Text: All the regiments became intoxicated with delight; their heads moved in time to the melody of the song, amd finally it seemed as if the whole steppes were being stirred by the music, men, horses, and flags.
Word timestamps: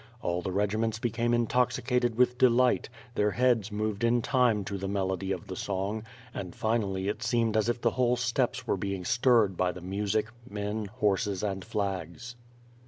All 0.23 0.41
the 0.41 0.51
regiments 0.51 0.97
became 0.97 1.31
intoxicated 1.31 2.15
with 2.15 2.39
delight; 2.39 2.89
their 3.13 3.29
heads 3.29 3.71
moved 3.71 4.03
in 4.03 4.23
time 4.23 4.63
to 4.63 4.79
the 4.79 4.87
melody 4.87 5.31
of 5.31 5.45
the 5.45 5.55
song, 5.55 6.01
amd 6.33 6.55
finally 6.55 7.07
it 7.07 7.21
seemed 7.21 7.55
as 7.55 7.69
if 7.69 7.79
the 7.81 7.91
whole 7.91 8.15
steppes 8.15 8.65
were 8.65 8.77
being 8.77 9.05
stirred 9.05 9.55
by 9.55 9.71
the 9.71 9.79
music, 9.81 10.29
men, 10.49 10.85
horses, 10.85 11.43
and 11.43 11.63
flags. 11.63 12.35